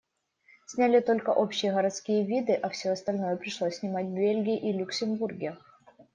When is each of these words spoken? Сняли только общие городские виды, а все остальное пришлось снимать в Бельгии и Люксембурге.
Сняли 0.65 0.99
только 0.99 1.29
общие 1.29 1.71
городские 1.73 2.25
виды, 2.25 2.53
а 2.55 2.69
все 2.69 2.89
остальное 2.89 3.35
пришлось 3.37 3.75
снимать 3.81 4.07
в 4.07 4.15
Бельгии 4.15 4.57
и 4.57 4.71
Люксембурге. 4.73 5.55